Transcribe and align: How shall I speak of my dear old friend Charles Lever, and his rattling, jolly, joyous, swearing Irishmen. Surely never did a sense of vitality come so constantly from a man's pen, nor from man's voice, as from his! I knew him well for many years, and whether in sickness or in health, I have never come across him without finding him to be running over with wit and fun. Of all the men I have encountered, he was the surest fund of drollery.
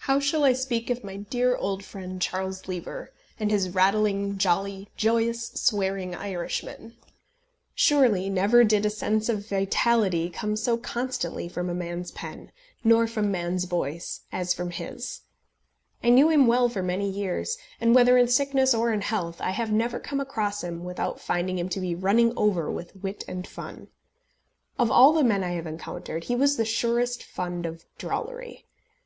How 0.00 0.20
shall 0.20 0.44
I 0.44 0.52
speak 0.52 0.90
of 0.90 1.02
my 1.02 1.16
dear 1.16 1.56
old 1.56 1.82
friend 1.86 2.20
Charles 2.20 2.68
Lever, 2.68 3.14
and 3.40 3.50
his 3.50 3.70
rattling, 3.70 4.36
jolly, 4.36 4.90
joyous, 4.94 5.52
swearing 5.54 6.14
Irishmen. 6.14 6.98
Surely 7.74 8.28
never 8.28 8.62
did 8.62 8.84
a 8.84 8.90
sense 8.90 9.30
of 9.30 9.48
vitality 9.48 10.28
come 10.28 10.54
so 10.54 10.76
constantly 10.76 11.48
from 11.48 11.70
a 11.70 11.74
man's 11.74 12.10
pen, 12.10 12.52
nor 12.84 13.06
from 13.06 13.30
man's 13.30 13.64
voice, 13.64 14.20
as 14.32 14.52
from 14.52 14.68
his! 14.70 15.22
I 16.04 16.10
knew 16.10 16.28
him 16.28 16.46
well 16.46 16.68
for 16.68 16.82
many 16.82 17.08
years, 17.08 17.56
and 17.80 17.94
whether 17.94 18.18
in 18.18 18.28
sickness 18.28 18.74
or 18.74 18.92
in 18.92 19.00
health, 19.00 19.40
I 19.40 19.52
have 19.52 19.72
never 19.72 19.98
come 19.98 20.20
across 20.20 20.62
him 20.62 20.84
without 20.84 21.22
finding 21.22 21.56
him 21.58 21.70
to 21.70 21.80
be 21.80 21.94
running 21.94 22.34
over 22.36 22.70
with 22.70 22.96
wit 22.96 23.24
and 23.26 23.46
fun. 23.46 23.88
Of 24.78 24.90
all 24.90 25.14
the 25.14 25.24
men 25.24 25.42
I 25.42 25.52
have 25.52 25.66
encountered, 25.66 26.24
he 26.24 26.36
was 26.36 26.58
the 26.58 26.66
surest 26.66 27.22
fund 27.24 27.64
of 27.64 27.86
drollery. 27.96 28.66